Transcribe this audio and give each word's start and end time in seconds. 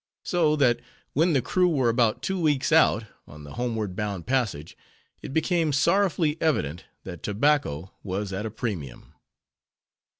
So 0.23 0.55
that 0.55 0.79
when 1.13 1.33
the 1.33 1.43
crew 1.43 1.67
were 1.67 1.87
about 1.87 2.23
two 2.23 2.39
weeks 2.41 2.71
out, 2.71 3.03
on 3.27 3.43
the 3.43 3.53
homeward 3.53 3.95
bound 3.95 4.25
passage, 4.25 4.75
it 5.21 5.31
became 5.31 5.71
sorrowfully 5.71 6.41
evident 6.41 6.85
that 7.03 7.21
tobacco 7.21 7.93
was 8.03 8.33
at 8.33 8.43
a 8.47 8.49
premium. 8.49 9.13